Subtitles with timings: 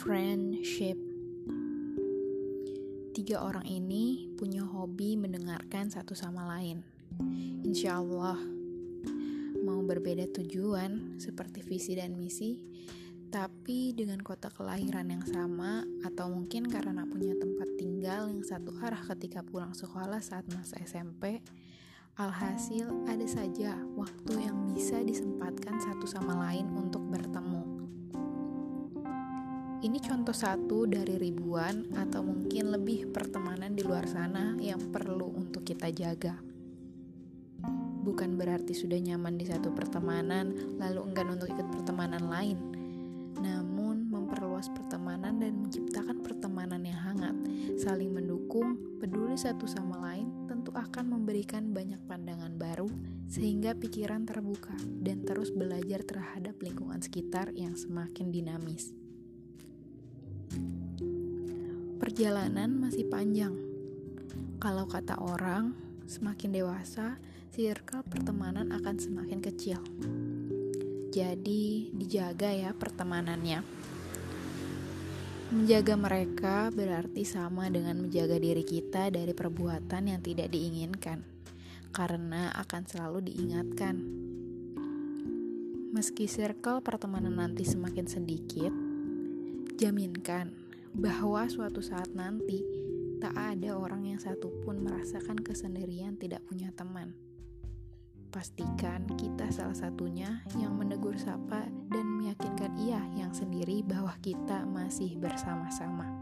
[0.00, 0.98] Friendship.
[3.14, 6.82] Tiga orang ini punya hobi mendengarkan satu sama lain.
[7.62, 8.36] Insya Allah,
[9.62, 12.58] mau berbeda tujuan seperti visi dan misi,
[13.30, 19.00] tapi dengan kota kelahiran yang sama, atau mungkin karena punya tempat tinggal yang satu arah
[19.14, 21.38] ketika pulang sekolah saat masa SMP,
[22.14, 27.02] Alhasil, ada saja waktu yang bisa disempatkan satu sama lain untuk
[29.84, 35.60] ini contoh satu dari ribuan atau mungkin lebih pertemanan di luar sana yang perlu untuk
[35.60, 36.40] kita jaga.
[38.00, 42.56] Bukan berarti sudah nyaman di satu pertemanan lalu enggan untuk ikut pertemanan lain.
[43.36, 47.36] Namun memperluas pertemanan dan menciptakan pertemanan yang hangat,
[47.76, 52.88] saling mendukung, peduli satu sama lain tentu akan memberikan banyak pandangan baru
[53.28, 59.03] sehingga pikiran terbuka dan terus belajar terhadap lingkungan sekitar yang semakin dinamis.
[62.14, 63.50] Perjalanan masih panjang.
[64.62, 65.74] Kalau kata orang,
[66.06, 67.18] semakin dewasa,
[67.50, 69.82] circle pertemanan akan semakin kecil.
[71.10, 73.66] Jadi, dijaga ya pertemanannya.
[75.58, 81.18] Menjaga mereka berarti sama dengan menjaga diri kita dari perbuatan yang tidak diinginkan,
[81.90, 83.98] karena akan selalu diingatkan.
[85.90, 88.70] Meski circle pertemanan nanti semakin sedikit,
[89.74, 90.63] jaminkan
[90.94, 92.62] bahwa suatu saat nanti
[93.18, 97.14] tak ada orang yang satupun merasakan kesendirian tidak punya teman.
[98.30, 105.14] Pastikan kita salah satunya yang menegur sapa dan meyakinkan ia yang sendiri bahwa kita masih
[105.22, 106.18] bersama-sama.